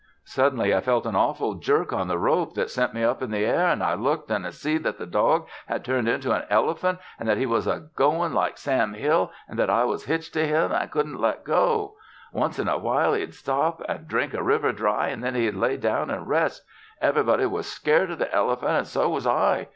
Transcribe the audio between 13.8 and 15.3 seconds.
an' drink a river dry an'